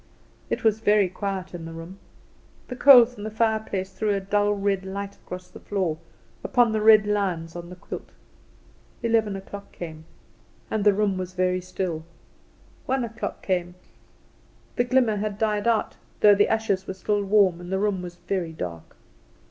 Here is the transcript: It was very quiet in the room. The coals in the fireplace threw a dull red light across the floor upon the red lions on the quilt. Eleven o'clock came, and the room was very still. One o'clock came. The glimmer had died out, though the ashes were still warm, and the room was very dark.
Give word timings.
It 0.49 0.63
was 0.63 0.79
very 0.79 1.07
quiet 1.07 1.53
in 1.53 1.65
the 1.65 1.73
room. 1.73 1.99
The 2.69 2.75
coals 2.75 3.15
in 3.19 3.23
the 3.23 3.29
fireplace 3.29 3.91
threw 3.91 4.15
a 4.15 4.19
dull 4.19 4.53
red 4.53 4.83
light 4.83 5.15
across 5.17 5.47
the 5.47 5.59
floor 5.59 5.99
upon 6.43 6.71
the 6.71 6.81
red 6.81 7.05
lions 7.05 7.55
on 7.55 7.69
the 7.69 7.75
quilt. 7.75 8.09
Eleven 9.03 9.35
o'clock 9.35 9.71
came, 9.71 10.05
and 10.71 10.83
the 10.83 10.93
room 10.95 11.19
was 11.19 11.33
very 11.35 11.61
still. 11.61 12.03
One 12.87 13.03
o'clock 13.03 13.43
came. 13.43 13.75
The 14.75 14.85
glimmer 14.85 15.17
had 15.17 15.37
died 15.37 15.67
out, 15.67 15.97
though 16.21 16.33
the 16.33 16.49
ashes 16.49 16.87
were 16.87 16.95
still 16.95 17.21
warm, 17.23 17.61
and 17.61 17.71
the 17.71 17.77
room 17.77 18.01
was 18.01 18.15
very 18.15 18.53
dark. 18.53 18.95